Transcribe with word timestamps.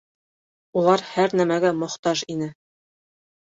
Улар 0.81 1.03
һәр 1.11 1.35
нәмәгә 1.41 1.73
мохтаж 1.83 2.25
ине 2.37 2.49